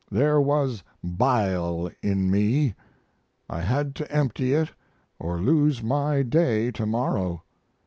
There 0.09 0.41
was 0.41 0.81
bile 1.03 1.91
in 2.01 2.31
me. 2.31 2.73
I 3.47 3.61
had 3.61 3.93
to 3.97 4.11
empty 4.11 4.51
it 4.55 4.71
or 5.19 5.37
lose 5.37 5.83
my 5.83 6.23
day 6.23 6.71
to 6.71 6.87
morrow. 6.87 7.43